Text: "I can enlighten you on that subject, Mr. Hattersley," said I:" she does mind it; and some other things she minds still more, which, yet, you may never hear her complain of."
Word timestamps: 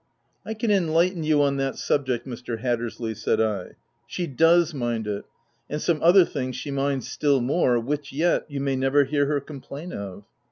"I 0.47 0.55
can 0.55 0.71
enlighten 0.71 1.21
you 1.23 1.43
on 1.43 1.57
that 1.57 1.77
subject, 1.77 2.25
Mr. 2.25 2.57
Hattersley," 2.61 3.13
said 3.13 3.39
I:" 3.39 3.73
she 4.07 4.25
does 4.25 4.73
mind 4.73 5.05
it; 5.05 5.25
and 5.69 5.79
some 5.79 6.01
other 6.01 6.25
things 6.25 6.55
she 6.55 6.71
minds 6.71 7.07
still 7.07 7.39
more, 7.39 7.79
which, 7.79 8.11
yet, 8.11 8.49
you 8.49 8.61
may 8.61 8.75
never 8.75 9.03
hear 9.03 9.27
her 9.27 9.39
complain 9.39 9.93
of." 9.93 10.23